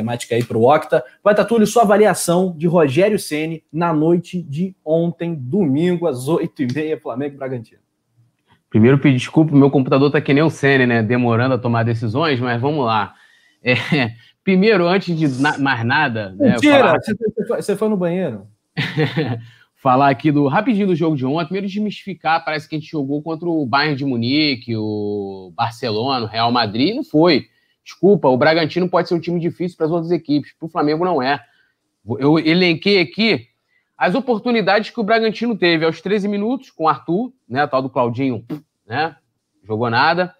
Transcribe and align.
temática 0.00 0.34
aí 0.34 0.42
para 0.42 0.56
o 0.56 0.64
Octa. 0.64 1.04
Vai, 1.22 1.34
Tatúlio, 1.34 1.66
sua 1.66 1.82
avaliação 1.82 2.54
de 2.56 2.66
Rogério 2.66 3.18
Ceni 3.18 3.62
na 3.70 3.92
noite 3.92 4.42
de 4.42 4.74
ontem, 4.84 5.34
domingo, 5.34 6.06
às 6.06 6.26
8h30, 6.26 7.00
Flamengo 7.00 7.34
e 7.34 7.38
Bragantino. 7.38 7.80
Primeiro, 8.70 8.98
pedir 8.98 9.18
desculpa, 9.18 9.54
meu 9.54 9.70
computador 9.70 10.10
tá 10.10 10.20
que 10.20 10.32
nem 10.32 10.42
o 10.42 10.50
Ceni, 10.50 10.86
né? 10.86 11.02
Demorando 11.02 11.54
a 11.54 11.58
tomar 11.58 11.82
decisões, 11.82 12.40
mas 12.40 12.60
vamos 12.60 12.86
lá. 12.86 13.14
É, 13.62 13.74
primeiro, 14.42 14.86
antes 14.86 15.16
de 15.16 15.28
na, 15.40 15.58
mais 15.58 15.84
nada. 15.84 16.30
Né, 16.38 16.52
Mentira! 16.52 16.76
Né, 16.76 16.80
falar... 16.80 16.98
você, 17.00 17.46
foi, 17.46 17.62
você 17.62 17.76
foi 17.76 17.88
no 17.88 17.96
banheiro? 17.96 18.46
falar 19.76 20.10
aqui 20.10 20.30
do 20.30 20.46
rapidinho 20.46 20.86
do 20.86 20.94
jogo 20.94 21.16
de 21.16 21.26
ontem, 21.26 21.46
primeiro 21.46 21.66
desmistificar, 21.66 22.44
parece 22.44 22.68
que 22.68 22.76
a 22.76 22.78
gente 22.78 22.90
jogou 22.90 23.22
contra 23.22 23.48
o 23.48 23.66
Bayern 23.66 23.96
de 23.96 24.04
Munique, 24.04 24.76
o 24.76 25.52
Barcelona, 25.56 26.26
o 26.26 26.28
Real 26.28 26.52
Madrid, 26.52 26.94
não 26.94 27.04
foi. 27.04 27.46
Desculpa, 27.84 28.28
o 28.28 28.36
Bragantino 28.36 28.88
pode 28.88 29.08
ser 29.08 29.14
um 29.14 29.20
time 29.20 29.40
difícil 29.40 29.76
para 29.76 29.86
as 29.86 29.92
outras 29.92 30.12
equipes, 30.12 30.52
para 30.58 30.66
o 30.66 30.70
Flamengo 30.70 31.04
não 31.04 31.22
é. 31.22 31.40
Eu 32.18 32.38
elenquei 32.38 33.00
aqui 33.00 33.48
as 33.96 34.14
oportunidades 34.14 34.90
que 34.90 35.00
o 35.00 35.04
Bragantino 35.04 35.56
teve 35.56 35.84
aos 35.84 36.00
13 36.00 36.26
minutos 36.28 36.70
com 36.70 36.84
o 36.84 36.88
Arthur, 36.88 37.32
né, 37.48 37.66
tal 37.66 37.82
do 37.82 37.90
Claudinho, 37.90 38.44
né, 38.86 39.16
jogou 39.62 39.90
nada. 39.90 40.34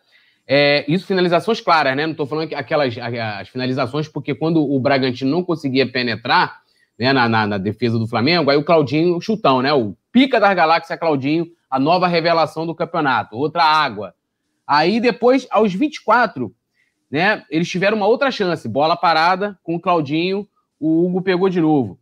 É, 0.53 0.85
isso 0.89 1.07
finalizações 1.07 1.61
claras, 1.61 1.95
né? 1.95 2.07
Não 2.07 2.11
estou 2.11 2.27
falando 2.27 2.53
aquelas 2.55 2.97
as 2.99 3.49
finalizações, 3.49 4.09
porque 4.09 4.35
quando 4.35 4.61
o 4.61 4.81
Bragantino 4.81 5.31
não 5.31 5.45
conseguia 5.45 5.89
penetrar 5.89 6.61
né, 6.99 7.13
na, 7.13 7.29
na, 7.29 7.47
na, 7.47 7.57
defesa 7.57 7.97
do 7.97 8.09
Flamengo, 8.09 8.51
aí 8.51 8.57
o 8.57 8.65
Claudinho, 8.65 9.17
o 9.17 9.21
chutão, 9.21 9.63
né? 9.63 9.73
O 9.73 9.97
pica 10.11 10.41
das 10.41 10.53
galáxias 10.57 10.99
Claudinho, 10.99 11.47
a 11.71 11.79
nova 11.79 12.09
revelação 12.09 12.67
do 12.67 12.75
campeonato, 12.75 13.37
outra 13.37 13.63
água. 13.63 14.13
Aí 14.67 14.99
depois, 14.99 15.47
aos 15.53 15.73
24, 15.73 16.53
né? 17.11 17.45
Eles 17.51 17.69
tiveram 17.69 17.97
uma 17.97 18.07
outra 18.07 18.31
chance, 18.31 18.69
bola 18.69 18.97
parada 18.97 19.59
com 19.63 19.75
o 19.75 19.81
Claudinho, 19.81 20.47
o 20.79 21.05
Hugo 21.05 21.23
pegou 21.23 21.49
de 21.49 21.61
novo. 21.61 21.99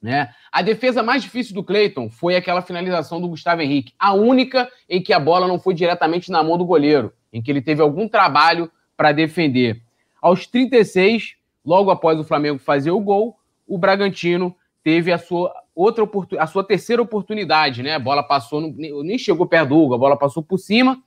Né? 0.00 0.30
A 0.50 0.62
defesa 0.62 1.02
mais 1.02 1.22
difícil 1.22 1.54
do 1.54 1.62
Cleiton 1.62 2.08
foi 2.08 2.36
aquela 2.36 2.62
finalização 2.62 3.20
do 3.20 3.28
Gustavo 3.28 3.62
Henrique, 3.62 3.92
a 3.98 4.14
única 4.14 4.70
em 4.88 5.02
que 5.02 5.12
a 5.12 5.18
bola 5.18 5.46
não 5.46 5.58
foi 5.58 5.74
diretamente 5.74 6.30
na 6.30 6.42
mão 6.42 6.56
do 6.56 6.64
goleiro, 6.64 7.12
em 7.32 7.42
que 7.42 7.50
ele 7.50 7.60
teve 7.60 7.82
algum 7.82 8.08
trabalho 8.08 8.70
para 8.96 9.12
defender. 9.12 9.82
Aos 10.22 10.46
36, 10.46 11.34
logo 11.64 11.90
após 11.90 12.18
o 12.18 12.24
Flamengo 12.24 12.58
fazer 12.58 12.90
o 12.90 13.00
gol, 13.00 13.36
o 13.66 13.76
Bragantino 13.76 14.56
teve 14.82 15.12
a 15.12 15.18
sua 15.18 15.52
outra 15.74 16.08
a 16.38 16.46
sua 16.46 16.64
terceira 16.64 17.02
oportunidade, 17.02 17.82
né? 17.82 17.94
A 17.94 17.98
bola 17.98 18.22
passou, 18.22 18.60
no, 18.60 19.02
nem 19.02 19.18
chegou 19.18 19.46
perto 19.46 19.68
do 19.68 19.78
Hugo, 19.78 19.94
a 19.94 19.98
bola 19.98 20.16
passou 20.16 20.42
por 20.42 20.58
cima 20.58 21.00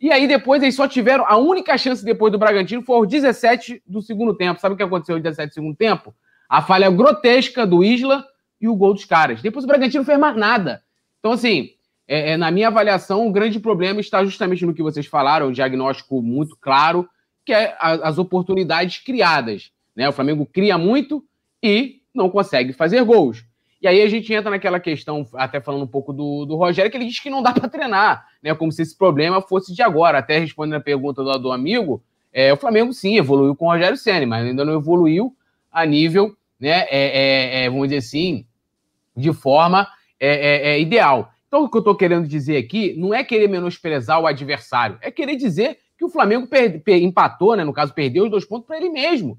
e 0.00 0.10
aí 0.10 0.26
depois 0.26 0.62
eles 0.62 0.74
só 0.74 0.88
tiveram. 0.88 1.26
A 1.26 1.36
única 1.36 1.76
chance 1.76 2.02
depois 2.02 2.32
do 2.32 2.38
Bragantino 2.38 2.82
foi 2.82 2.96
aos 2.96 3.08
17 3.08 3.82
do 3.86 4.00
segundo 4.00 4.32
tempo. 4.32 4.58
Sabe 4.58 4.74
o 4.74 4.76
que 4.76 4.82
aconteceu 4.82 5.16
aos 5.16 5.22
17 5.22 5.50
do 5.50 5.54
segundo 5.54 5.76
tempo? 5.76 6.14
A 6.48 6.62
falha 6.62 6.90
grotesca 6.90 7.66
do 7.66 7.84
Isla 7.84 8.24
e 8.58 8.66
o 8.66 8.74
gol 8.74 8.94
dos 8.94 9.04
caras. 9.04 9.42
Depois 9.42 9.64
o 9.64 9.68
Bragantino 9.68 10.04
fez 10.04 10.18
mais 10.18 10.36
nada. 10.36 10.82
Então, 11.18 11.32
assim, 11.32 11.70
é, 12.08 12.32
é, 12.32 12.36
na 12.36 12.50
minha 12.50 12.68
avaliação, 12.68 13.26
o 13.26 13.30
grande 13.30 13.60
problema 13.60 14.00
está 14.00 14.24
justamente 14.24 14.64
no 14.64 14.72
que 14.72 14.82
vocês 14.82 15.06
falaram, 15.06 15.48
um 15.48 15.52
diagnóstico 15.52 16.22
muito 16.22 16.56
claro, 16.56 17.08
que 17.44 17.52
é 17.52 17.76
a, 17.78 18.08
as 18.08 18.18
oportunidades 18.18 18.98
criadas. 18.98 19.70
Né? 19.94 20.08
O 20.08 20.12
Flamengo 20.12 20.46
cria 20.46 20.78
muito 20.78 21.22
e 21.62 22.00
não 22.14 22.30
consegue 22.30 22.72
fazer 22.72 23.04
gols. 23.04 23.44
E 23.80 23.88
aí 23.88 24.02
a 24.02 24.08
gente 24.08 24.32
entra 24.32 24.50
naquela 24.50 24.78
questão, 24.78 25.26
até 25.34 25.58
falando 25.58 25.84
um 25.84 25.88
pouco 25.88 26.12
do, 26.12 26.44
do 26.44 26.56
Rogério, 26.56 26.90
que 26.90 26.96
ele 26.96 27.06
diz 27.06 27.18
que 27.18 27.30
não 27.30 27.42
dá 27.42 27.52
para 27.52 27.68
treinar, 27.68 28.26
né? 28.42 28.54
Como 28.54 28.70
se 28.70 28.82
esse 28.82 28.96
problema 28.96 29.40
fosse 29.40 29.74
de 29.74 29.82
agora. 29.82 30.18
Até 30.18 30.38
respondendo 30.38 30.76
a 30.76 30.80
pergunta 30.80 31.24
do, 31.24 31.38
do 31.38 31.52
amigo, 31.52 32.02
é, 32.32 32.52
o 32.52 32.56
Flamengo 32.56 32.92
sim 32.92 33.16
evoluiu 33.16 33.56
com 33.56 33.66
o 33.66 33.70
Rogério 33.70 33.96
Senna, 33.96 34.26
mas 34.26 34.44
ainda 34.44 34.64
não 34.64 34.74
evoluiu 34.74 35.34
a 35.72 35.86
nível, 35.86 36.36
né? 36.58 36.86
É, 36.90 37.62
é, 37.62 37.64
é 37.64 37.70
vamos 37.70 37.88
dizer 37.88 37.98
assim, 37.98 38.44
de 39.16 39.32
forma 39.32 39.88
é, 40.18 40.72
é, 40.72 40.80
ideal. 40.80 41.32
Então, 41.48 41.64
o 41.64 41.68
que 41.68 41.76
eu 41.76 41.80
estou 41.80 41.96
querendo 41.96 42.28
dizer 42.28 42.58
aqui 42.58 42.94
não 42.98 43.14
é 43.14 43.24
querer 43.24 43.48
menosprezar 43.48 44.20
o 44.20 44.26
adversário, 44.26 44.98
é 45.00 45.10
querer 45.10 45.36
dizer 45.36 45.78
que 45.98 46.04
o 46.04 46.10
Flamengo 46.10 46.46
per, 46.46 46.80
per, 46.82 47.02
empatou, 47.02 47.56
né? 47.56 47.64
No 47.64 47.72
caso, 47.72 47.94
perdeu 47.94 48.24
os 48.24 48.30
dois 48.30 48.44
pontos 48.44 48.66
para 48.66 48.76
ele 48.76 48.90
mesmo. 48.90 49.38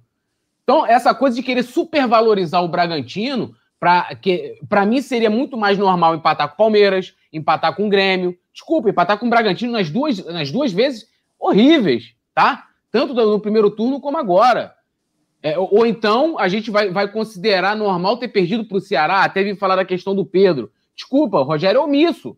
Então, 0.63 0.85
essa 0.85 1.13
coisa 1.13 1.35
de 1.35 1.43
querer 1.43 1.63
supervalorizar 1.63 2.63
o 2.63 2.67
Bragantino 2.67 3.55
para 3.81 4.85
mim 4.85 5.01
seria 5.01 5.29
muito 5.29 5.57
mais 5.57 5.75
normal 5.75 6.13
empatar 6.13 6.47
com 6.49 6.53
o 6.53 6.57
Palmeiras, 6.57 7.15
empatar 7.33 7.75
com 7.75 7.87
o 7.87 7.89
Grêmio. 7.89 8.37
Desculpa, 8.53 8.91
empatar 8.91 9.17
com 9.17 9.25
o 9.25 9.29
Bragantino 9.29 9.71
nas 9.71 9.89
duas, 9.89 10.23
nas 10.23 10.51
duas 10.51 10.71
vezes 10.71 11.07
horríveis, 11.39 12.13
tá? 12.35 12.67
Tanto 12.91 13.15
no 13.15 13.39
primeiro 13.39 13.71
turno 13.71 13.99
como 13.99 14.19
agora. 14.19 14.75
É, 15.41 15.57
ou 15.57 15.87
então 15.87 16.37
a 16.37 16.47
gente 16.47 16.69
vai, 16.69 16.91
vai 16.91 17.11
considerar 17.11 17.75
normal 17.75 18.17
ter 18.17 18.27
perdido 18.27 18.65
para 18.65 18.77
o 18.77 18.81
Ceará, 18.81 19.23
até 19.23 19.41
vir 19.41 19.57
falar 19.57 19.75
da 19.75 19.85
questão 19.85 20.13
do 20.13 20.23
Pedro. 20.23 20.71
Desculpa, 20.95 21.39
o 21.39 21.43
Rogério 21.43 21.79
é 21.79 21.83
omisso, 21.83 22.37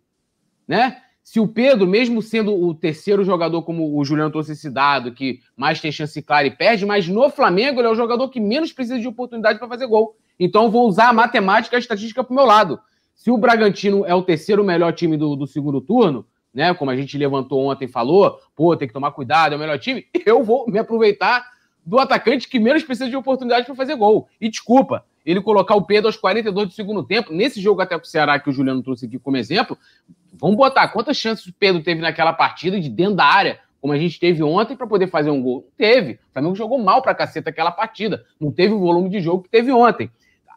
né? 0.66 1.02
Se 1.22 1.42
o 1.42 1.48
Pedro, 1.48 1.86
mesmo 1.86 2.22
sendo 2.22 2.54
o 2.54 2.74
terceiro 2.74 3.24
jogador, 3.26 3.64
como 3.64 3.98
o 3.98 4.06
Juliano 4.06 4.32
trouxe 4.32 4.54
esse 4.54 4.70
dado, 4.70 5.14
que 5.14 5.40
mais 5.58 5.82
tem 5.82 5.92
chance 5.92 6.22
clara 6.22 6.48
e 6.48 6.52
perde, 6.52 6.86
mas 6.86 7.08
no 7.08 7.30
Flamengo 7.30 7.82
ele 7.82 7.88
é 7.88 7.92
o 7.92 7.96
jogador 7.96 8.30
que 8.30 8.40
menos 8.40 8.72
precisa 8.72 9.00
de 9.00 9.08
oportunidade 9.08 9.60
para 9.60 9.68
fazer 9.68 9.88
gol. 9.88 10.16
Então, 10.44 10.70
vou 10.70 10.90
usar 10.90 11.08
a 11.08 11.14
matemática 11.14 11.74
e 11.74 11.78
a 11.78 11.80
estatística 11.80 12.22
para 12.22 12.36
meu 12.36 12.44
lado. 12.46 12.78
Se 13.16 13.32
o 13.32 13.38
Bragantino 13.38 14.06
é 14.06 14.14
o 14.14 14.22
terceiro 14.22 14.62
melhor 14.62 14.92
time 14.92 15.16
do, 15.16 15.38
do 15.38 15.48
segundo 15.48 15.80
turno, 15.80 16.26
né? 16.54 16.74
Como 16.74 16.92
a 16.92 16.98
gente 16.98 17.18
levantou 17.18 17.66
ontem 17.66 17.86
e 17.86 17.88
falou, 17.88 18.38
pô, 18.54 18.76
tem 18.76 18.86
que 18.86 18.94
tomar 18.94 19.12
cuidado, 19.12 19.54
é 19.54 19.56
o 19.56 19.60
melhor 19.60 19.80
time. 19.80 20.06
Eu 20.26 20.44
vou 20.44 20.66
me 20.68 20.78
aproveitar 20.78 21.46
do 21.86 21.98
atacante 21.98 22.50
que 22.50 22.60
menos 22.60 22.84
precisa 22.84 23.10
de 23.10 23.16
oportunidade 23.16 23.66
para 23.66 23.74
fazer 23.74 23.96
gol. 23.96 24.28
E 24.40 24.50
desculpa, 24.50 25.06
ele 25.26 25.40
colocar 25.40 25.76
o 25.76 25.84
Pedro 25.84 26.10
aos 26.10 26.18
42 26.18 26.68
do 26.68 26.74
segundo 26.74 27.04
tempo, 27.04 27.32
nesse 27.32 27.62
jogo 27.62 27.82
até 27.82 27.98
com 27.98 28.04
o 28.04 28.08
Ceará, 28.08 28.38
que 28.38 28.50
o 28.50 28.54
Juliano 28.54 28.84
trouxe 28.84 29.06
aqui 29.06 29.18
como 29.18 29.38
exemplo, 29.38 29.78
vamos 30.34 30.58
botar 30.58 30.90
quantas 30.90 31.16
chances 31.16 31.46
o 31.46 31.54
Pedro 31.54 31.82
teve 31.82 32.02
naquela 32.02 32.34
partida 32.34 32.82
de 32.82 32.90
dentro 32.90 33.16
da 33.16 33.26
área, 33.26 33.60
como 33.80 33.94
a 33.94 33.98
gente 33.98 34.20
teve 34.20 34.44
ontem, 34.44 34.76
para 34.76 34.88
poder 34.88 35.08
fazer 35.08 35.30
um 35.30 35.42
gol? 35.42 35.62
Não 35.62 35.72
teve. 35.78 36.14
O 36.14 36.34
Flamengo 36.34 36.56
jogou 36.56 36.80
mal 36.80 37.02
para 37.02 37.16
caceta 37.16 37.50
aquela 37.50 37.72
partida. 37.72 38.26
Não 38.40 38.50
teve 38.50 38.74
o 38.74 38.80
volume 38.80 39.10
de 39.10 39.20
jogo 39.20 39.44
que 39.44 39.50
teve 39.50 39.72
ontem. 39.74 40.10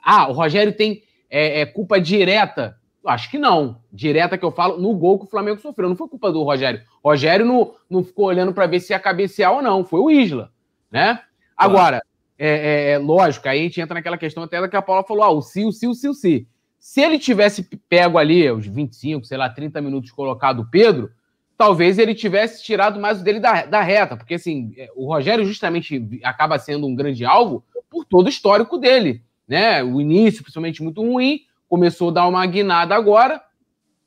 Ah, 0.09 0.29
o 0.29 0.33
Rogério 0.33 0.73
tem 0.73 1.03
é, 1.29 1.63
é, 1.63 1.67
culpa 1.67 2.01
direta? 2.01 2.77
Acho 3.05 3.29
que 3.29 3.39
não. 3.39 3.81
Direta 3.93 4.39
que 4.39 4.45
eu 4.45 4.53
falo, 4.53 4.81
no 4.81 4.95
gol 4.95 5.19
que 5.19 5.25
o 5.25 5.29
Flamengo 5.29 5.61
sofreu. 5.61 5.89
Não 5.89 5.97
foi 5.97 6.07
culpa 6.07 6.31
do 6.31 6.45
Rogério. 6.45 6.81
O 7.03 7.09
Rogério 7.09 7.45
não, 7.45 7.75
não 7.91 8.05
ficou 8.05 8.27
olhando 8.27 8.55
para 8.55 8.69
ver 8.69 8.79
se 8.79 8.93
ia 8.93 9.01
cabecear 9.01 9.53
ou 9.53 9.61
não. 9.61 9.85
Foi 9.85 9.99
o 9.99 10.09
Isla, 10.09 10.53
né? 10.93 11.21
Agora, 11.57 12.01
é, 12.39 12.49
é, 12.49 12.91
é, 12.93 12.99
lógico, 12.99 13.49
aí 13.49 13.59
a 13.59 13.63
gente 13.65 13.81
entra 13.81 13.95
naquela 13.95 14.17
questão 14.17 14.45
até 14.45 14.61
da 14.61 14.69
que 14.69 14.77
a 14.77 14.83
Paula 14.83 15.03
falou, 15.03 15.25
ah, 15.25 15.31
o 15.31 15.43
si, 15.43 15.65
o 15.65 15.73
si, 15.73 15.89
o 15.89 15.95
si, 15.95 16.09
o 16.09 16.15
si. 16.15 16.47
Se 16.79 17.01
ele 17.01 17.19
tivesse 17.19 17.65
pego 17.89 18.17
ali 18.17 18.49
os 18.49 18.65
25, 18.65 19.27
sei 19.27 19.37
lá, 19.37 19.49
30 19.51 19.81
minutos 19.81 20.13
colocado 20.13 20.61
o 20.61 20.71
Pedro, 20.71 21.11
talvez 21.59 21.99
ele 21.99 22.15
tivesse 22.15 22.63
tirado 22.63 23.01
mais 23.01 23.21
o 23.21 23.25
dele 23.25 23.41
da, 23.41 23.67
da 23.67 23.83
reta, 23.83 24.17
porque 24.17 24.35
assim, 24.35 24.73
é, 24.77 24.89
o 24.95 25.09
Rogério 25.09 25.45
justamente 25.45 26.21
acaba 26.23 26.59
sendo 26.61 26.87
um 26.87 26.95
grande 26.95 27.25
alvo 27.25 27.65
por 27.91 28.05
todo 28.05 28.27
o 28.27 28.29
histórico 28.29 28.79
dele 28.79 29.26
né? 29.49 29.83
O 29.83 30.01
início, 30.01 30.43
principalmente, 30.43 30.83
muito 30.83 31.03
ruim, 31.03 31.41
começou 31.69 32.11
a 32.11 32.13
dar 32.13 32.29
uma 32.29 32.45
guinada 32.47 32.95
agora, 32.95 33.41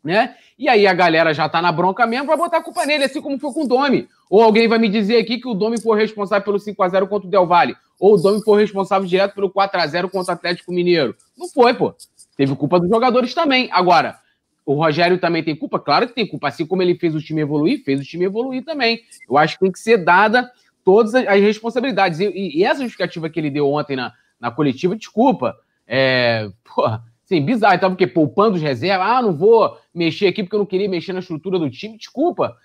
né? 0.03 0.35
E 0.57 0.67
aí 0.67 0.85
a 0.85 0.93
galera 0.93 1.33
já 1.33 1.47
tá 1.47 1.61
na 1.61 1.71
bronca 1.71 2.05
mesmo, 2.05 2.27
vai 2.27 2.37
botar 2.37 2.57
a 2.57 2.63
culpa 2.63 2.85
nele, 2.85 3.05
assim 3.05 3.21
como 3.21 3.39
foi 3.39 3.53
com 3.53 3.63
o 3.63 3.67
Domi. 3.67 4.07
Ou 4.29 4.43
alguém 4.43 4.67
vai 4.67 4.77
me 4.77 4.89
dizer 4.89 5.17
aqui 5.17 5.37
que 5.37 5.47
o 5.47 5.53
Domi 5.53 5.79
foi 5.79 5.97
responsável 5.97 6.43
pelo 6.43 6.57
5x0 6.57 7.07
contra 7.07 7.27
o 7.27 7.31
Del 7.31 7.47
Valle. 7.47 7.75
Ou 7.99 8.15
o 8.15 8.17
Domi 8.17 8.43
foi 8.43 8.61
responsável 8.61 9.07
direto 9.07 9.35
pelo 9.35 9.49
4x0 9.49 10.09
contra 10.09 10.33
o 10.33 10.35
Atlético 10.35 10.71
Mineiro. 10.71 11.15
Não 11.37 11.47
foi, 11.47 11.73
pô. 11.73 11.93
Teve 12.35 12.55
culpa 12.55 12.79
dos 12.79 12.89
jogadores 12.89 13.33
também. 13.33 13.69
Agora, 13.71 14.17
o 14.65 14.73
Rogério 14.73 15.17
também 15.17 15.43
tem 15.43 15.55
culpa? 15.55 15.79
Claro 15.79 16.07
que 16.07 16.13
tem 16.13 16.27
culpa. 16.27 16.49
Assim 16.49 16.65
como 16.65 16.81
ele 16.81 16.95
fez 16.95 17.15
o 17.15 17.21
time 17.21 17.41
evoluir, 17.41 17.83
fez 17.83 17.99
o 17.99 18.03
time 18.03 18.25
evoluir 18.25 18.63
também. 18.63 19.01
Eu 19.27 19.37
acho 19.37 19.55
que 19.55 19.61
tem 19.61 19.71
que 19.71 19.79
ser 19.79 19.97
dada 19.97 20.49
todas 20.85 21.15
as 21.15 21.39
responsabilidades. 21.41 22.19
E, 22.19 22.59
e 22.59 22.63
essa 22.63 22.81
justificativa 22.81 23.29
que 23.29 23.39
ele 23.39 23.49
deu 23.49 23.69
ontem 23.69 23.95
na, 23.95 24.13
na 24.39 24.51
coletiva, 24.51 24.95
desculpa. 24.95 25.55
É, 25.87 26.49
porra, 26.63 27.03
assim, 27.25 27.43
bizarro. 27.43 27.75
Então, 27.75 27.89
porque 27.91 28.07
poupando 28.07 28.55
os 28.55 28.61
reservas, 28.61 29.07
ah, 29.07 29.21
não 29.21 29.35
vou 29.35 29.77
mexer 29.93 30.27
aqui 30.27 30.43
porque 30.43 30.55
eu 30.55 30.59
não 30.59 30.65
queria 30.65 30.89
mexer 30.89 31.13
na 31.13 31.19
estrutura 31.19 31.59
do 31.59 31.69
time. 31.69 31.97
Desculpa. 31.97 32.55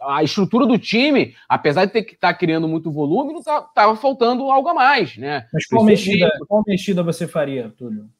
A 0.00 0.22
estrutura 0.22 0.66
do 0.66 0.78
time, 0.78 1.34
apesar 1.48 1.86
de 1.86 1.92
ter 1.92 2.02
que 2.02 2.14
estar 2.14 2.32
tá 2.32 2.38
criando 2.38 2.68
muito 2.68 2.90
volume, 2.90 3.32
não 3.32 3.40
estava 3.40 3.66
tá, 3.74 3.96
faltando 3.96 4.50
algo 4.50 4.68
a 4.68 4.74
mais, 4.74 5.16
né? 5.16 5.46
Mas 5.52 5.66
qual 5.66 5.82
mexida, 5.82 6.30
qual 6.46 6.62
mexida 6.66 7.02
você 7.02 7.26
faria, 7.26 7.70
Túlio? 7.70 8.10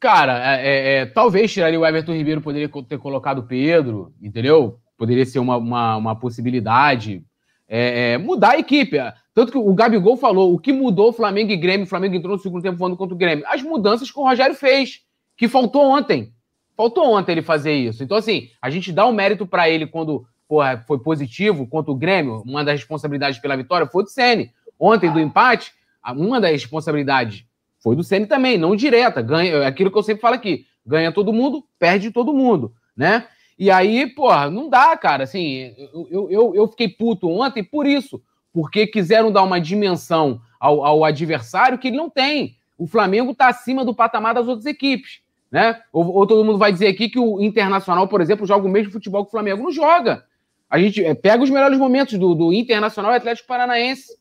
Cara, 0.00 0.56
é, 0.56 0.66
é, 0.66 0.94
é, 0.98 1.06
talvez 1.06 1.52
tiraria 1.52 1.78
o 1.78 1.86
Everton 1.86 2.12
Ribeiro, 2.12 2.40
poderia 2.40 2.68
ter 2.88 2.98
colocado 2.98 3.38
o 3.38 3.46
Pedro, 3.46 4.12
entendeu? 4.20 4.78
Poderia 4.96 5.24
ser 5.24 5.38
uma, 5.38 5.56
uma, 5.56 5.96
uma 5.96 6.16
possibilidade. 6.16 7.22
É, 7.68 8.12
é, 8.12 8.18
mudar 8.18 8.52
a 8.52 8.58
equipe. 8.58 8.96
Tanto 9.34 9.52
que 9.52 9.58
o 9.58 9.74
Gabigol 9.74 10.16
falou, 10.16 10.54
o 10.54 10.58
que 10.58 10.72
mudou 10.72 11.12
Flamengo 11.12 11.50
e 11.52 11.56
Grêmio, 11.56 11.84
o 11.84 11.88
Flamengo 11.88 12.14
entrou 12.14 12.36
no 12.36 12.42
segundo 12.42 12.62
tempo 12.62 12.78
falando 12.78 12.96
contra 12.96 13.14
o 13.14 13.18
Grêmio. 13.18 13.44
As 13.48 13.62
mudanças 13.62 14.10
que 14.10 14.18
o 14.18 14.22
Rogério 14.22 14.54
fez, 14.54 15.02
que 15.36 15.48
faltou 15.48 15.82
ontem. 15.82 16.32
Faltou 16.76 17.10
ontem 17.12 17.32
ele 17.32 17.42
fazer 17.42 17.72
isso. 17.72 18.02
Então, 18.02 18.16
assim, 18.16 18.48
a 18.60 18.70
gente 18.70 18.92
dá 18.92 19.06
um 19.06 19.12
mérito 19.12 19.46
para 19.46 19.68
ele 19.68 19.86
quando 19.86 20.26
porra, 20.48 20.82
foi 20.86 20.98
positivo 20.98 21.66
contra 21.66 21.90
o 21.90 21.96
Grêmio, 21.96 22.42
uma 22.46 22.64
das 22.64 22.80
responsabilidades 22.80 23.38
pela 23.38 23.56
vitória 23.56 23.86
foi 23.86 24.04
do 24.04 24.10
Sene. 24.10 24.52
Ontem, 24.78 25.10
do 25.10 25.18
empate, 25.18 25.72
uma 26.14 26.40
das 26.40 26.52
responsabilidades 26.52 27.44
foi 27.82 27.96
do 27.96 28.04
Ceni 28.04 28.26
também, 28.26 28.58
não 28.58 28.76
direta. 28.76 29.22
Ganha, 29.22 29.50
é 29.56 29.66
aquilo 29.66 29.90
que 29.90 29.98
eu 29.98 30.02
sempre 30.02 30.20
falo 30.20 30.34
aqui: 30.34 30.66
ganha 30.84 31.12
todo 31.12 31.32
mundo, 31.32 31.64
perde 31.78 32.10
todo 32.10 32.32
mundo, 32.32 32.72
né? 32.96 33.26
E 33.58 33.70
aí, 33.70 34.06
porra, 34.06 34.50
não 34.50 34.68
dá, 34.68 34.96
cara. 34.96 35.24
Assim, 35.24 35.74
eu, 36.10 36.30
eu, 36.30 36.54
eu 36.54 36.68
fiquei 36.68 36.88
puto 36.88 37.28
ontem 37.28 37.64
por 37.64 37.86
isso, 37.86 38.22
porque 38.52 38.86
quiseram 38.86 39.32
dar 39.32 39.42
uma 39.42 39.60
dimensão 39.60 40.40
ao, 40.60 40.84
ao 40.84 41.04
adversário 41.04 41.78
que 41.78 41.88
ele 41.88 41.96
não 41.96 42.10
tem. 42.10 42.56
O 42.78 42.86
Flamengo 42.86 43.32
está 43.32 43.48
acima 43.48 43.84
do 43.84 43.94
patamar 43.94 44.34
das 44.34 44.46
outras 44.46 44.66
equipes. 44.66 45.20
Né? 45.50 45.80
Ou, 45.92 46.06
ou, 46.12 46.26
todo 46.26 46.44
mundo 46.44 46.58
vai 46.58 46.72
dizer 46.72 46.88
aqui 46.88 47.08
que 47.08 47.18
o 47.18 47.40
Internacional, 47.40 48.08
por 48.08 48.20
exemplo, 48.20 48.46
joga 48.46 48.66
o 48.66 48.70
mesmo 48.70 48.92
futebol 48.92 49.24
que 49.24 49.28
o 49.28 49.30
Flamengo. 49.30 49.62
Não 49.62 49.72
joga. 49.72 50.24
A 50.68 50.78
gente 50.78 51.02
é, 51.02 51.14
pega 51.14 51.42
os 51.42 51.50
melhores 51.50 51.78
momentos 51.78 52.18
do, 52.18 52.34
do 52.34 52.52
Internacional 52.52 53.12
e 53.12 53.16
Atlético 53.16 53.48
Paranaense. 53.48 54.18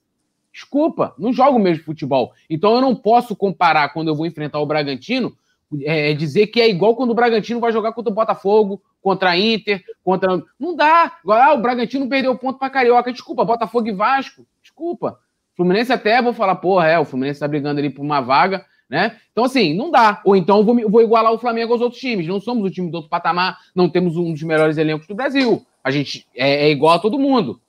Desculpa, 0.53 1.13
não 1.17 1.33
joga 1.33 1.57
o 1.57 1.59
mesmo 1.59 1.83
futebol. 1.83 2.31
Então 2.49 2.75
eu 2.75 2.81
não 2.81 2.95
posso 2.95 3.35
comparar 3.35 3.89
quando 3.89 4.07
eu 4.07 4.15
vou 4.15 4.25
enfrentar 4.25 4.59
o 4.59 4.65
Bragantino, 4.65 5.35
é, 5.83 6.13
dizer 6.13 6.47
que 6.47 6.61
é 6.61 6.69
igual 6.69 6.95
quando 6.95 7.11
o 7.11 7.15
Bragantino 7.15 7.59
vai 7.59 7.71
jogar 7.71 7.93
contra 7.93 8.11
o 8.11 8.15
Botafogo, 8.15 8.81
contra 9.01 9.31
a 9.31 9.37
Inter, 9.37 9.83
contra. 10.03 10.43
Não 10.59 10.75
dá. 10.75 11.11
Ah, 11.27 11.53
o 11.53 11.61
Bragantino 11.61 12.07
perdeu 12.07 12.37
ponto 12.37 12.59
para 12.59 12.69
Carioca. 12.69 13.11
Desculpa, 13.11 13.45
Botafogo 13.45 13.87
e 13.87 13.91
Vasco. 13.91 14.45
Desculpa. 14.61 15.19
Fluminense 15.55 15.93
até 15.93 16.21
vou 16.21 16.33
falar, 16.33 16.55
porra, 16.55 16.87
é, 16.87 16.99
o 16.99 17.05
Fluminense 17.05 17.39
tá 17.39 17.47
brigando 17.47 17.79
ali 17.79 17.89
por 17.89 18.01
uma 18.01 18.19
vaga, 18.19 18.65
né? 18.89 19.17
Então, 19.31 19.45
assim, 19.45 19.73
não 19.73 19.89
dá. 19.89 20.21
Ou 20.25 20.35
então 20.35 20.57
eu 20.57 20.63
vou, 20.63 20.89
vou 20.89 21.01
igualar 21.01 21.31
o 21.31 21.39
Flamengo 21.39 21.71
aos 21.71 21.81
outros 21.81 22.01
times. 22.01 22.27
Não 22.27 22.39
somos 22.39 22.65
o 22.65 22.71
time 22.71 22.91
do 22.91 22.95
outro 22.95 23.09
patamar, 23.09 23.57
não 23.73 23.89
temos 23.89 24.17
um 24.17 24.33
dos 24.33 24.43
melhores 24.43 24.77
elencos 24.77 25.07
do 25.07 25.15
Brasil. 25.15 25.65
A 25.83 25.91
gente 25.91 26.27
é, 26.35 26.67
é 26.67 26.71
igual 26.71 26.95
a 26.95 26.99
todo 26.99 27.17
mundo. 27.17 27.61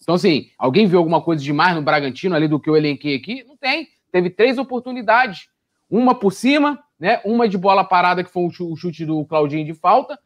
Então, 0.00 0.16
assim, 0.16 0.48
alguém 0.58 0.86
viu 0.86 0.98
alguma 0.98 1.20
coisa 1.20 1.42
demais 1.42 1.74
no 1.74 1.82
Bragantino 1.82 2.34
ali 2.34 2.48
do 2.48 2.58
que 2.58 2.68
eu 2.68 2.76
elenquei 2.76 3.16
aqui? 3.16 3.44
Não 3.44 3.56
tem. 3.56 3.88
Teve 4.10 4.30
três 4.30 4.58
oportunidades. 4.58 5.48
Uma 5.90 6.14
por 6.14 6.32
cima, 6.32 6.82
né? 7.02 7.20
Uma 7.24 7.48
de 7.48 7.58
bola 7.58 7.82
parada, 7.82 8.22
que 8.22 8.30
foi 8.30 8.44
o 8.44 8.76
chute 8.76 9.04
do 9.04 9.24
Claudinho 9.24 9.66
de 9.66 9.74
falta. 9.74 10.16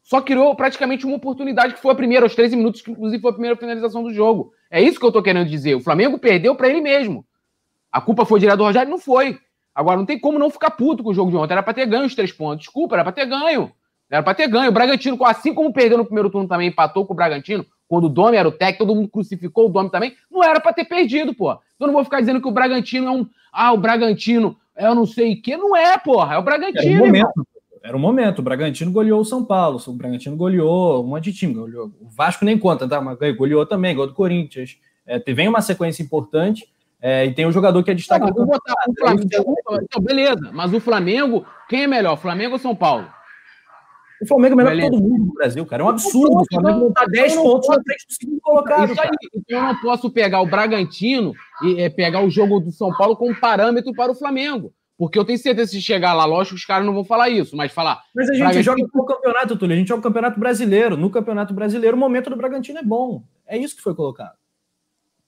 Só 0.00 0.20
criou 0.20 0.54
praticamente 0.54 1.04
uma 1.04 1.16
oportunidade, 1.16 1.74
que 1.74 1.80
foi 1.80 1.90
a 1.90 1.94
primeira, 1.96 2.24
aos 2.24 2.36
13 2.36 2.54
minutos, 2.54 2.80
que 2.80 2.92
inclusive 2.92 3.20
foi 3.20 3.30
a 3.30 3.34
primeira 3.34 3.56
finalização 3.56 4.00
do 4.04 4.14
jogo. 4.14 4.52
É 4.70 4.80
isso 4.80 5.00
que 5.00 5.04
eu 5.04 5.10
tô 5.10 5.20
querendo 5.24 5.48
dizer. 5.48 5.74
O 5.74 5.80
Flamengo 5.80 6.20
perdeu 6.20 6.54
para 6.54 6.68
ele 6.68 6.80
mesmo. 6.80 7.26
A 7.90 8.00
culpa 8.00 8.24
foi 8.24 8.38
direto 8.38 8.58
do 8.58 8.62
Rogério? 8.62 8.88
Não 8.88 8.98
foi. 9.00 9.40
Agora, 9.74 9.96
não 9.96 10.06
tem 10.06 10.20
como 10.20 10.38
não 10.38 10.50
ficar 10.50 10.70
puto 10.70 11.02
com 11.02 11.10
o 11.10 11.14
jogo 11.14 11.32
de 11.32 11.36
ontem. 11.36 11.52
Era 11.52 11.64
para 11.64 11.74
ter 11.74 11.86
ganho 11.86 12.06
os 12.06 12.14
três 12.14 12.30
pontos. 12.30 12.66
Desculpa, 12.66 12.94
era 12.94 13.02
para 13.02 13.12
ter 13.12 13.26
ganho. 13.26 13.72
Era 14.08 14.22
para 14.22 14.34
ter 14.34 14.46
ganho. 14.46 14.70
O 14.70 14.72
Bragantino, 14.72 15.18
assim 15.24 15.52
como 15.52 15.72
perdeu 15.72 15.98
no 15.98 16.04
primeiro 16.04 16.30
turno 16.30 16.46
também, 16.46 16.68
empatou 16.68 17.04
com 17.04 17.12
o 17.12 17.16
Bragantino, 17.16 17.66
quando 17.88 18.04
o 18.04 18.08
Domi 18.08 18.36
era 18.36 18.48
o 18.48 18.52
técnico, 18.52 18.86
todo 18.86 18.94
mundo 18.94 19.08
crucificou 19.08 19.66
o 19.66 19.68
Domi 19.68 19.90
também, 19.90 20.14
não 20.30 20.44
era 20.44 20.60
para 20.60 20.72
ter 20.72 20.84
perdido, 20.84 21.34
pô. 21.34 21.50
Eu 21.50 21.88
não 21.88 21.92
vou 21.92 22.04
ficar 22.04 22.20
dizendo 22.20 22.40
que 22.40 22.46
o 22.46 22.52
Bragantino 22.52 23.08
é 23.08 23.10
um. 23.10 23.26
Ah, 23.52 23.72
o 23.72 23.76
Bragantino 23.76 24.56
eu 24.80 24.94
não 24.94 25.06
sei 25.06 25.34
o 25.34 25.42
quê. 25.42 25.56
Não 25.56 25.76
é, 25.76 25.98
porra. 25.98 26.34
É 26.34 26.38
o 26.38 26.42
Bragantino. 26.42 26.92
Era 26.92 27.02
um 27.02 27.06
momento. 27.06 27.46
Era 27.82 27.96
um 27.96 28.00
momento. 28.00 28.38
O 28.38 28.42
Bragantino 28.42 28.92
goleou 28.92 29.20
o 29.20 29.24
São 29.24 29.44
Paulo. 29.44 29.80
O 29.86 29.92
Bragantino 29.92 30.36
goleou 30.36 31.04
um 31.04 31.08
monte 31.08 31.24
de 31.24 31.34
time. 31.34 31.54
Goleou. 31.54 31.92
O 32.00 32.08
Vasco 32.08 32.44
nem 32.44 32.58
conta, 32.58 32.88
tá? 32.88 33.00
Mas 33.00 33.18
goleou 33.36 33.64
também, 33.66 33.94
gol 33.94 34.06
do 34.06 34.14
Corinthians. 34.14 34.78
É, 35.06 35.18
vem 35.32 35.48
uma 35.48 35.60
sequência 35.60 36.02
importante. 36.02 36.68
É, 37.02 37.24
e 37.24 37.32
tem 37.32 37.46
um 37.46 37.52
jogador 37.52 37.82
que 37.82 37.90
é. 37.90 37.96
Não, 38.18 38.32
vou 38.32 38.46
botar 38.46 38.74
o 38.86 38.94
Flamengo. 38.98 39.28
Então, 39.82 40.02
beleza, 40.02 40.50
mas 40.52 40.72
o 40.72 40.80
Flamengo, 40.80 41.46
quem 41.68 41.84
é 41.84 41.86
melhor, 41.86 42.16
Flamengo 42.16 42.52
ou 42.52 42.58
São 42.58 42.76
Paulo? 42.76 43.08
O 44.22 44.26
Flamengo 44.26 44.52
é 44.52 44.56
melhor 44.56 44.70
beleza. 44.70 44.90
que 44.90 44.96
todo 44.96 45.08
mundo 45.08 45.24
no 45.26 45.34
Brasil, 45.34 45.66
cara. 45.66 45.82
É 45.82 45.86
um 45.86 45.88
absurdo. 45.88 46.40
O 46.40 46.44
Flamengo 46.52 46.80
não 46.80 46.92
tá 46.92 47.06
10 47.06 47.36
pontos 47.36 47.68
na 47.68 47.82
frente 47.82 48.06
do 48.06 48.12
segundo 48.12 48.40
colocado. 48.40 48.92
Isso 48.92 49.00
aí, 49.00 49.08
então 49.34 49.58
eu 49.58 49.64
não 49.64 49.80
posso 49.80 50.10
pegar 50.10 50.40
o 50.40 50.46
Bragantino 50.46 51.32
e 51.62 51.80
é, 51.80 51.88
pegar 51.88 52.22
o 52.22 52.30
jogo 52.30 52.60
do 52.60 52.70
São 52.70 52.94
Paulo 52.96 53.16
como 53.16 53.34
parâmetro 53.38 53.92
para 53.94 54.12
o 54.12 54.14
Flamengo. 54.14 54.72
Porque 54.98 55.18
eu 55.18 55.24
tenho 55.24 55.38
certeza 55.38 55.70
que 55.70 55.78
se 55.78 55.82
chegar 55.82 56.12
lá, 56.12 56.26
lógico, 56.26 56.56
os 56.56 56.64
caras 56.66 56.84
não 56.84 56.92
vão 56.92 57.04
falar 57.04 57.30
isso, 57.30 57.56
mas 57.56 57.72
falar. 57.72 58.02
Mas 58.14 58.28
a 58.28 58.32
gente 58.34 58.42
Bragantino... 58.42 58.62
joga 58.64 58.90
no 58.94 59.06
campeonato, 59.06 59.56
Túlio. 59.56 59.74
A 59.74 59.78
gente 59.78 59.88
joga 59.88 60.00
o 60.00 60.02
campeonato 60.02 60.38
brasileiro. 60.38 60.96
No 60.98 61.08
campeonato 61.08 61.54
brasileiro, 61.54 61.96
o 61.96 62.00
momento 62.00 62.28
do 62.28 62.36
Bragantino 62.36 62.78
é 62.78 62.82
bom. 62.82 63.22
É 63.46 63.56
isso 63.56 63.74
que 63.74 63.82
foi 63.82 63.94
colocado. 63.94 64.39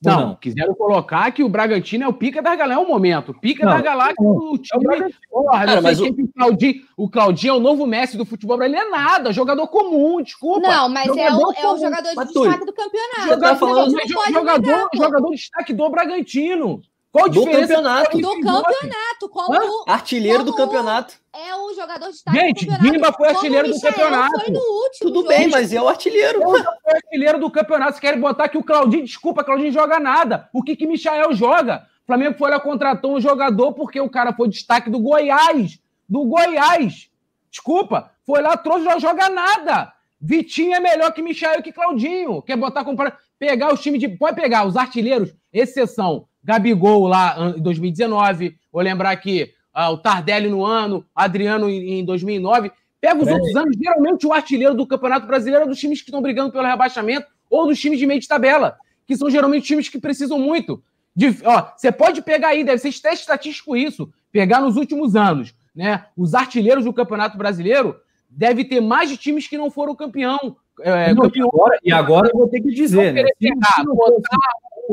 Não, 0.03 0.29
não, 0.29 0.35
quiseram 0.35 0.75
colocar 0.75 1.31
que 1.31 1.45
o 1.45 1.49
Bragantino 1.49 2.05
é 2.05 2.09
o 2.09 2.13
pica 2.13 2.43
da 2.43 2.57
galáxia, 2.57 2.83
é 2.83 2.85
o 2.85 2.89
momento. 2.89 3.33
Pica 3.35 3.65
não, 3.65 3.73
da 3.73 3.81
galáxia 3.81 4.17
do 4.17 4.59
time. 4.59 4.97
É 4.97 5.11
Porra, 5.31 5.65
Cara, 5.65 5.81
mas 5.81 6.01
o... 6.01 6.07
o... 6.07 6.29
Claudinho, 6.29 6.75
o 6.97 7.09
Claudinho 7.09 7.51
é 7.53 7.57
o 7.57 7.61
novo 7.61 7.87
Messi 7.87 8.17
do 8.17 8.25
futebol 8.25 8.57
brasileiro. 8.57 8.87
Ele 8.87 8.95
é 8.95 8.99
nada, 8.99 9.33
jogador 9.33 9.69
comum, 9.69 10.21
desculpa. 10.23 10.69
Não, 10.69 10.89
mas 10.89 11.07
é 11.07 11.13
o, 11.13 11.53
é 11.53 11.73
o, 11.73 11.79
jogador 11.79 12.11
de 12.11 12.33
destaque 12.33 12.67
do 12.67 12.73
campeonato. 12.73 13.29
Jogador, 13.29 13.57
falando, 13.57 13.97
jogador, 14.33 14.89
jogador 14.95 15.31
de 15.31 15.37
destaque 15.37 15.73
do 15.73 15.91
Bragantino. 15.91 16.83
Qual 17.13 17.27
a 17.27 17.29
do 17.29 17.45
campeonato. 17.45 18.19
Do 18.19 18.41
campeonato. 18.41 19.29
Como 19.31 19.85
artilheiro 19.87 20.39
como 20.39 20.51
do 20.51 20.57
campeonato. 20.57 21.15
É 21.35 21.55
o 21.55 21.75
jogador 21.75 22.07
de 22.07 22.13
destaque 22.13 22.39
Gente, 22.39 22.67
do 22.67 22.79
Guimba 22.79 23.13
foi 23.13 23.29
artilheiro 23.29 23.69
do 23.69 23.79
campeonato. 23.79 24.41
Foi 24.41 24.51
no 24.51 24.61
último 24.61 25.11
Tudo 25.11 25.17
jogo. 25.17 25.29
bem, 25.29 25.49
mas 25.49 25.75
é 25.75 25.83
o 25.83 25.89
artilheiro. 25.89 26.41
Foi 26.41 26.63
artilheiro 26.87 27.39
do 27.39 27.51
campeonato. 27.51 27.93
Vocês 27.93 28.01
querem 28.01 28.19
botar 28.19 28.49
que 28.49 28.57
o 28.57 28.65
Claudinho... 28.65 29.05
Desculpa, 29.05 29.45
Claudinho 29.45 29.71
joga 29.71 30.01
nada. 30.01 30.49
O 30.55 30.63
que 30.63 30.75
que 30.75 30.87
Michael 30.87 31.35
joga? 31.35 31.87
O 32.03 32.07
Flamengo 32.07 32.39
foi 32.39 32.51
lá, 32.51 32.59
contratou 32.59 33.15
um 33.15 33.21
jogador 33.21 33.75
porque 33.75 34.01
o 34.01 34.09
cara 34.09 34.33
foi 34.33 34.49
destaque 34.49 34.89
do 34.89 34.99
Goiás. 34.99 35.79
Do 36.09 36.25
Goiás. 36.25 37.11
Desculpa. 37.51 38.11
Foi 38.25 38.41
lá, 38.41 38.57
trouxe, 38.57 38.87
não 38.87 38.99
joga 38.99 39.29
nada. 39.29 39.93
Vitinho 40.19 40.75
é 40.75 40.81
melhor 40.81 41.13
que 41.13 41.21
Michael 41.21 41.63
que 41.63 41.73
Claudinho. 41.73 42.41
Quer 42.41 42.57
botar 42.57 42.85
comparar... 42.85 43.19
Pegar 43.39 43.75
os 43.75 43.83
times 43.83 44.01
de... 44.01 44.09
Pode 44.09 44.41
pegar 44.41 44.67
os 44.67 44.79
artilheiros, 44.79 45.35
exceção 45.53 46.27
Gabigol 46.43 47.07
lá 47.07 47.55
em 47.57 47.61
2019, 47.61 48.57
vou 48.73 48.83
lembrar 48.83 49.11
aqui 49.11 49.53
uh, 49.75 49.93
o 49.93 49.99
Tardelli 49.99 50.49
no 50.49 50.65
ano, 50.65 51.05
Adriano 51.15 51.69
em 51.69 52.05
2009. 52.05 52.73
Pega 53.01 53.21
os 53.21 53.29
é. 53.29 53.33
outros 53.33 53.57
anos, 53.57 53.77
geralmente 53.77 54.27
o 54.27 54.33
artilheiro 54.33 54.75
do 54.75 54.87
Campeonato 54.87 55.27
Brasileiro 55.27 55.65
é 55.65 55.69
dos 55.69 55.79
times 55.79 56.01
que 56.01 56.09
estão 56.09 56.23
brigando 56.23 56.53
pelo 56.53 56.67
rebaixamento 56.67 57.27
ou 57.51 57.67
dos 57.67 57.79
times 57.79 57.99
de 57.99 58.07
meio 58.07 58.21
de 58.21 58.29
tabela, 58.29 58.77
que 59.07 59.17
são 59.17 59.29
geralmente 59.29 59.67
times 59.67 59.89
que 59.89 59.99
precisam 59.99 60.39
muito. 60.39 60.83
De, 61.15 61.37
ó, 61.45 61.67
você 61.77 61.93
pode 61.93 62.23
pegar 62.23 62.49
aí, 62.49 62.65
deve 62.65 62.79
ser 62.79 62.95
até 62.99 63.13
estatístico 63.13 63.77
isso, 63.77 64.11
pegar 64.31 64.61
nos 64.61 64.77
últimos 64.77 65.15
anos, 65.15 65.55
né? 65.75 66.07
Os 66.17 66.33
artilheiros 66.33 66.85
do 66.85 66.93
Campeonato 66.93 67.37
Brasileiro 67.37 67.97
deve 68.31 68.65
ter 68.65 68.81
mais 68.81 69.11
de 69.11 69.17
times 69.17 69.47
que 69.47 69.59
não 69.59 69.71
foram 69.71 69.95
campeão. 69.95 70.57
É, 70.81 71.13
não, 71.13 71.25
campeão. 71.25 71.47
E, 71.47 71.51
agora, 71.53 71.79
e 71.85 71.93
agora 71.93 72.31
eu 72.33 72.39
vou 72.39 72.49
ter 72.49 72.63
que 72.63 72.71
dizer, 72.71 73.13
né? 73.13 73.25
Pegar, 73.39 73.85
botar 73.85 74.39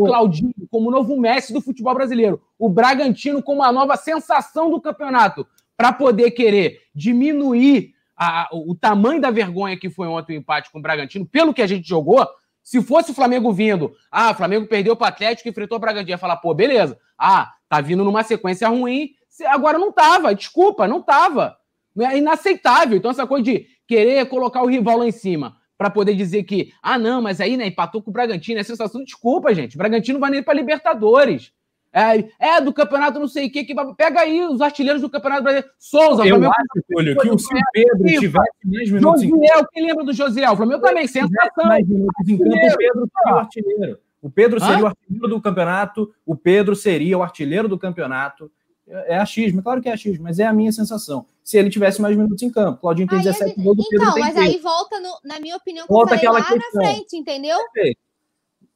o 0.03 0.05
Claudinho 0.05 0.53
como 0.71 0.89
novo 0.89 1.19
Messi 1.19 1.51
do 1.51 1.61
futebol 1.61 1.93
brasileiro, 1.93 2.41
o 2.57 2.69
Bragantino 2.69 3.43
como 3.43 3.63
a 3.63 3.71
nova 3.71 3.97
sensação 3.97 4.69
do 4.69 4.79
campeonato, 4.79 5.45
para 5.75 5.91
poder 5.91 6.31
querer 6.31 6.81
diminuir 6.93 7.93
a, 8.15 8.49
o 8.51 8.75
tamanho 8.75 9.21
da 9.21 9.29
vergonha 9.29 9.77
que 9.77 9.89
foi 9.89 10.07
ontem 10.07 10.37
o 10.37 10.39
empate 10.39 10.71
com 10.71 10.79
o 10.79 10.81
Bragantino, 10.81 11.25
pelo 11.25 11.53
que 11.53 11.61
a 11.61 11.67
gente 11.67 11.87
jogou. 11.87 12.25
Se 12.63 12.81
fosse 12.81 13.11
o 13.11 13.13
Flamengo 13.13 13.51
vindo, 13.51 13.93
ah, 14.11 14.31
o 14.31 14.35
Flamengo 14.35 14.67
perdeu 14.67 14.95
para 14.95 15.05
o 15.05 15.07
Atlético 15.07 15.47
e 15.47 15.51
enfrentou 15.51 15.77
o 15.77 15.81
Bragantino, 15.81 16.11
ia 16.11 16.17
falar, 16.17 16.37
pô, 16.37 16.53
beleza, 16.53 16.97
ah, 17.17 17.51
tá 17.67 17.81
vindo 17.81 18.03
numa 18.03 18.23
sequência 18.23 18.67
ruim, 18.67 19.11
agora 19.47 19.77
não 19.77 19.91
tava, 19.91 20.35
desculpa, 20.35 20.87
não 20.87 21.01
tava. 21.01 21.57
É 21.99 22.17
inaceitável. 22.17 22.97
Então, 22.97 23.11
essa 23.11 23.25
coisa 23.25 23.43
de 23.43 23.65
querer 23.87 24.25
colocar 24.27 24.61
o 24.61 24.67
rival 24.67 24.99
lá 24.99 25.07
em 25.07 25.11
cima 25.11 25.58
para 25.79 25.89
poder 25.89 26.13
dizer 26.13 26.43
que, 26.43 26.73
ah, 26.83 26.99
não, 26.99 27.21
mas 27.21 27.39
aí, 27.39 27.55
né, 27.55 27.65
empatou 27.65 28.03
com 28.03 28.09
o 28.09 28.13
Bragantino, 28.13 28.59
é 28.59 28.63
sensação, 28.63 29.01
desculpa, 29.01 29.55
gente, 29.55 29.75
o 29.75 29.77
Bragantino 29.77 30.19
vai 30.19 30.29
nem 30.29 30.43
para 30.43 30.53
Libertadores. 30.53 31.53
É, 31.91 32.25
é, 32.37 32.61
do 32.61 32.73
campeonato 32.73 33.17
não 33.17 33.29
sei 33.29 33.47
o 33.47 33.51
que, 33.51 33.63
que 33.63 33.73
pega 33.97 34.19
aí 34.19 34.45
os 34.45 34.59
artilheiros 34.61 35.01
do 35.01 35.09
campeonato 35.09 35.41
brasileiro. 35.41 35.73
Souza, 35.79 36.23
eu 36.23 36.35
Flamengo, 36.35 36.53
acho, 36.53 36.85
Túlio, 36.87 37.17
que 37.17 37.29
o 37.29 37.39
São 37.39 37.57
Pedro 37.71 38.05
tivesse 38.05 38.51
mais 38.65 38.91
minutos 38.91 39.23
Josiel, 39.23 39.67
quem 39.71 39.87
lembra 39.87 40.03
do 40.03 40.13
Josiel? 40.13 40.51
O 40.51 40.57
Flamengo 40.57 40.81
também, 40.81 41.07
sensação. 41.07 41.65
Mais 41.65 41.87
minutos 41.87 42.27
em 42.27 42.37
campo, 42.37 42.49
o 42.49 42.77
Pedro 42.77 43.09
seria 43.15 43.33
o 43.33 43.39
artilheiro. 43.39 43.99
O 44.21 44.29
Pedro 44.29 44.59
seria 44.59 44.75
Hã? 44.75 44.83
o 44.83 44.87
artilheiro 44.87 45.27
do 45.29 45.41
campeonato, 45.41 46.13
o 46.25 46.35
Pedro 46.35 46.75
seria 46.75 47.17
o 47.17 47.23
artilheiro 47.23 47.69
do 47.69 47.79
campeonato. 47.79 48.51
É, 48.89 49.17
achismo, 49.17 49.59
é 49.59 49.63
claro 49.63 49.81
que 49.81 49.89
é 49.89 49.93
achismo, 49.93 50.23
mas 50.23 50.39
é 50.39 50.45
a 50.45 50.53
minha 50.53 50.71
sensação. 50.71 51.25
Se 51.43 51.57
ele 51.57 51.69
tivesse 51.69 52.01
mais 52.01 52.17
minutos 52.17 52.41
em 52.41 52.49
campo. 52.49 52.81
Claudinho 52.81 53.07
tem 53.07 53.19
aí 53.19 53.23
17 53.23 53.49
gente... 53.49 53.63
gols, 53.63 53.77
do 53.77 53.83
Pedro 53.87 54.07
Então, 54.07 54.19
mas 54.19 54.35
aí 54.35 54.57
volta, 54.57 54.99
no, 54.99 55.19
na 55.23 55.39
minha 55.39 55.55
opinião, 55.55 55.85
volta 55.87 56.15
aquela 56.15 56.39
lá 56.39 56.45
questão. 56.45 56.81
na 56.81 56.87
frente, 56.87 57.15
entendeu? 57.15 57.57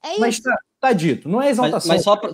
É 0.04 0.12
isso. 0.12 0.20
Mas 0.20 0.40
tá, 0.40 0.56
tá 0.80 0.94
dito, 0.94 1.30
não 1.30 1.42
é 1.42 1.50
exaltação. 1.50 1.88
Mas, 1.88 2.06
mas 2.06 2.22
só, 2.22 2.34